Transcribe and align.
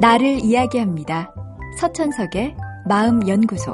나를 0.00 0.44
이야기합니다. 0.44 1.34
서천석의 1.80 2.56
마음연구소. 2.86 3.72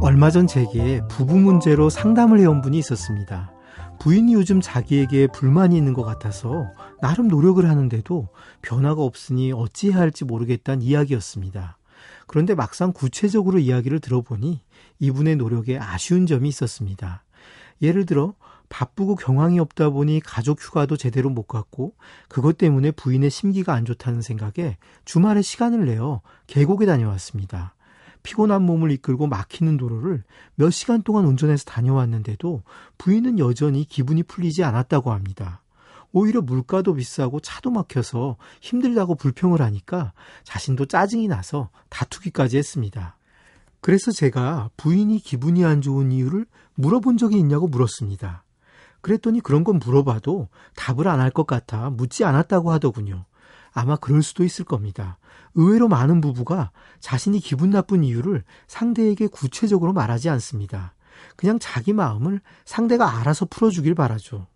얼마 0.00 0.30
전 0.30 0.48
제게 0.48 1.00
부부 1.08 1.36
문제로 1.36 1.88
상담을 1.90 2.40
해온 2.40 2.60
분이 2.60 2.76
있었습니다. 2.78 3.52
부인이 4.00 4.34
요즘 4.34 4.60
자기에게 4.60 5.28
불만이 5.28 5.76
있는 5.76 5.94
것 5.94 6.02
같아서 6.02 6.66
나름 7.00 7.28
노력을 7.28 7.64
하는데도 7.68 8.28
변화가 8.62 9.00
없으니 9.00 9.52
어찌해야 9.52 10.00
할지 10.00 10.24
모르겠다는 10.24 10.82
이야기였습니다. 10.82 11.78
그런데 12.26 12.56
막상 12.56 12.92
구체적으로 12.92 13.60
이야기를 13.60 14.00
들어보니 14.00 14.60
이분의 14.98 15.36
노력에 15.36 15.78
아쉬운 15.78 16.26
점이 16.26 16.48
있었습니다. 16.48 17.22
예를 17.80 18.06
들어 18.06 18.34
바쁘고 18.68 19.16
경황이 19.16 19.58
없다 19.58 19.90
보니 19.90 20.20
가족 20.20 20.60
휴가도 20.62 20.96
제대로 20.96 21.30
못 21.30 21.44
갔고 21.44 21.94
그것 22.28 22.58
때문에 22.58 22.90
부인의 22.90 23.30
심기가 23.30 23.74
안 23.74 23.84
좋다는 23.84 24.22
생각에 24.22 24.76
주말에 25.04 25.42
시간을 25.42 25.86
내어 25.86 26.20
계곡에 26.46 26.86
다녀왔습니다. 26.86 27.74
피곤한 28.22 28.62
몸을 28.62 28.90
이끌고 28.90 29.26
막히는 29.26 29.76
도로를 29.76 30.22
몇 30.54 30.70
시간 30.70 31.02
동안 31.02 31.24
운전해서 31.24 31.64
다녀왔는데도 31.64 32.62
부인은 32.98 33.38
여전히 33.38 33.84
기분이 33.84 34.22
풀리지 34.22 34.64
않았다고 34.64 35.12
합니다. 35.12 35.62
오히려 36.12 36.40
물가도 36.40 36.94
비싸고 36.94 37.40
차도 37.40 37.70
막혀서 37.70 38.36
힘들다고 38.60 39.14
불평을 39.14 39.60
하니까 39.62 40.12
자신도 40.44 40.86
짜증이 40.86 41.28
나서 41.28 41.70
다투기까지 41.90 42.56
했습니다. 42.56 43.16
그래서 43.80 44.10
제가 44.10 44.70
부인이 44.76 45.18
기분이 45.20 45.64
안 45.64 45.80
좋은 45.80 46.10
이유를 46.10 46.46
물어본 46.74 47.18
적이 47.18 47.38
있냐고 47.38 47.68
물었습니다. 47.68 48.42
그랬더니 49.08 49.40
그런 49.40 49.64
건 49.64 49.78
물어봐도 49.78 50.48
답을 50.76 51.08
안 51.08 51.18
할 51.20 51.30
것 51.30 51.46
같아 51.46 51.88
묻지 51.90 52.24
않았다고 52.24 52.70
하더군요. 52.72 53.24
아마 53.72 53.96
그럴 53.96 54.22
수도 54.22 54.44
있을 54.44 54.64
겁니다. 54.64 55.18
의외로 55.54 55.88
많은 55.88 56.20
부부가 56.20 56.70
자신이 57.00 57.40
기분 57.40 57.70
나쁜 57.70 58.04
이유를 58.04 58.44
상대에게 58.66 59.28
구체적으로 59.28 59.92
말하지 59.94 60.28
않습니다. 60.28 60.94
그냥 61.36 61.58
자기 61.58 61.92
마음을 61.92 62.40
상대가 62.64 63.18
알아서 63.18 63.46
풀어주길 63.46 63.94
바라죠. 63.94 64.46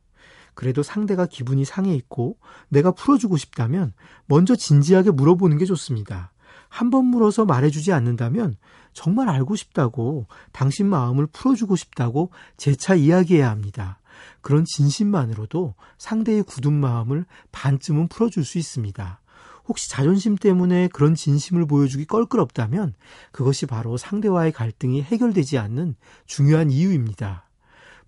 그래도 0.54 0.82
상대가 0.82 1.24
기분이 1.24 1.64
상해 1.64 1.94
있고 1.94 2.36
내가 2.68 2.90
풀어주고 2.92 3.38
싶다면 3.38 3.94
먼저 4.26 4.54
진지하게 4.54 5.12
물어보는 5.12 5.56
게 5.56 5.64
좋습니다. 5.64 6.32
한 6.68 6.90
번 6.90 7.06
물어서 7.06 7.44
말해주지 7.44 7.92
않는다면 7.92 8.56
정말 8.92 9.28
알고 9.28 9.56
싶다고 9.56 10.26
당신 10.52 10.86
마음을 10.88 11.26
풀어주고 11.26 11.76
싶다고 11.76 12.30
재차 12.56 12.94
이야기해야 12.94 13.50
합니다. 13.50 13.98
그런 14.42 14.64
진심만으로도 14.64 15.74
상대의 15.98 16.42
굳은 16.42 16.72
마음을 16.72 17.24
반쯤은 17.52 18.08
풀어줄 18.08 18.44
수 18.44 18.58
있습니다. 18.58 19.20
혹시 19.66 19.88
자존심 19.88 20.36
때문에 20.36 20.88
그런 20.88 21.14
진심을 21.14 21.66
보여주기 21.66 22.04
껄끄럽다면 22.04 22.94
그것이 23.30 23.66
바로 23.66 23.96
상대와의 23.96 24.52
갈등이 24.52 25.02
해결되지 25.02 25.58
않는 25.58 25.94
중요한 26.26 26.70
이유입니다. 26.70 27.48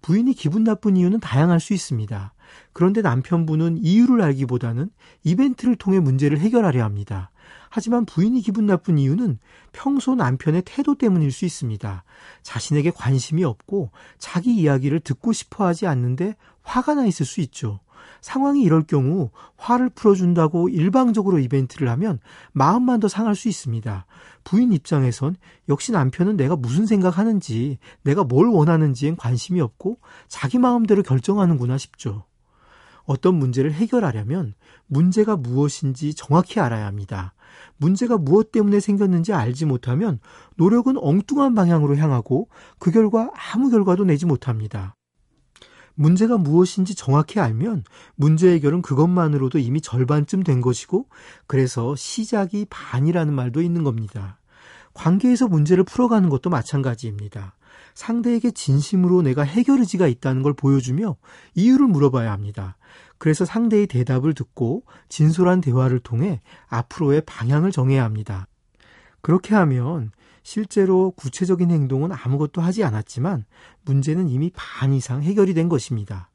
부인이 0.02 0.34
기분 0.34 0.64
나쁜 0.64 0.96
이유는 0.96 1.20
다양할 1.20 1.60
수 1.60 1.72
있습니다. 1.72 2.34
그런데 2.72 3.00
남편분은 3.00 3.78
이유를 3.78 4.20
알기보다는 4.20 4.90
이벤트를 5.22 5.76
통해 5.76 5.98
문제를 5.98 6.38
해결하려 6.40 6.84
합니다. 6.84 7.30
하지만 7.70 8.04
부인이 8.04 8.40
기분 8.42 8.66
나쁜 8.66 8.98
이유는 8.98 9.38
평소 9.72 10.14
남편의 10.14 10.62
태도 10.64 10.96
때문일 10.96 11.32
수 11.32 11.44
있습니다. 11.44 12.04
자신에게 12.42 12.90
관심이 12.90 13.44
없고 13.44 13.90
자기 14.18 14.54
이야기를 14.54 15.00
듣고 15.00 15.32
싶어 15.32 15.66
하지 15.66 15.86
않는데 15.86 16.36
화가 16.62 16.94
나 16.94 17.06
있을 17.06 17.26
수 17.26 17.40
있죠. 17.40 17.80
상황이 18.20 18.62
이럴 18.62 18.82
경우 18.82 19.30
화를 19.56 19.90
풀어준다고 19.90 20.68
일방적으로 20.68 21.38
이벤트를 21.38 21.88
하면 21.90 22.20
마음만 22.52 23.00
더 23.00 23.08
상할 23.08 23.34
수 23.34 23.48
있습니다. 23.48 24.06
부인 24.44 24.72
입장에선 24.72 25.36
역시 25.68 25.92
남편은 25.92 26.36
내가 26.36 26.56
무슨 26.56 26.86
생각하는지, 26.86 27.78
내가 28.02 28.24
뭘 28.24 28.48
원하는지엔 28.48 29.16
관심이 29.16 29.60
없고 29.60 29.98
자기 30.28 30.58
마음대로 30.58 31.02
결정하는구나 31.02 31.78
싶죠. 31.78 32.24
어떤 33.04 33.34
문제를 33.36 33.72
해결하려면 33.72 34.54
문제가 34.86 35.36
무엇인지 35.36 36.14
정확히 36.14 36.60
알아야 36.60 36.86
합니다. 36.86 37.34
문제가 37.76 38.18
무엇 38.18 38.52
때문에 38.52 38.80
생겼는지 38.80 39.32
알지 39.32 39.66
못하면 39.66 40.18
노력은 40.56 40.96
엉뚱한 40.98 41.54
방향으로 41.54 41.96
향하고 41.96 42.48
그 42.78 42.90
결과 42.90 43.30
아무 43.52 43.70
결과도 43.70 44.04
내지 44.04 44.26
못합니다. 44.26 44.96
문제가 45.94 46.36
무엇인지 46.36 46.94
정확히 46.94 47.38
알면 47.38 47.84
문제 48.16 48.50
해결은 48.52 48.82
그것만으로도 48.82 49.58
이미 49.58 49.80
절반쯤 49.80 50.42
된 50.42 50.60
것이고 50.60 51.06
그래서 51.46 51.94
시작이 51.94 52.66
반이라는 52.68 53.32
말도 53.32 53.62
있는 53.62 53.84
겁니다. 53.84 54.40
관계에서 54.92 55.48
문제를 55.48 55.84
풀어가는 55.84 56.28
것도 56.28 56.50
마찬가지입니다. 56.50 57.54
상대에게 57.94 58.50
진심으로 58.50 59.22
내가 59.22 59.42
해결 59.42 59.80
의지가 59.80 60.06
있다는 60.06 60.42
걸 60.42 60.52
보여주며 60.52 61.16
이유를 61.54 61.86
물어봐야 61.86 62.32
합니다. 62.32 62.76
그래서 63.18 63.44
상대의 63.44 63.86
대답을 63.86 64.34
듣고 64.34 64.84
진솔한 65.08 65.60
대화를 65.60 66.00
통해 66.00 66.40
앞으로의 66.68 67.22
방향을 67.26 67.72
정해야 67.72 68.04
합니다. 68.04 68.46
그렇게 69.20 69.54
하면 69.54 70.10
실제로 70.42 71.12
구체적인 71.12 71.70
행동은 71.70 72.12
아무것도 72.12 72.60
하지 72.60 72.84
않았지만 72.84 73.46
문제는 73.82 74.28
이미 74.28 74.50
반 74.54 74.92
이상 74.92 75.22
해결이 75.22 75.54
된 75.54 75.70
것입니다. 75.70 76.30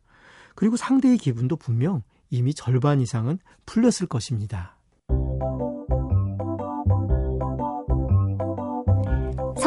그리고 0.56 0.76
상대의 0.76 1.18
기분도 1.18 1.58
분명 1.58 2.02
이미 2.32 2.54
절반 2.54 3.02
이상은 3.02 3.38
풀렸을 3.66 4.08
것입니다. 4.08 4.78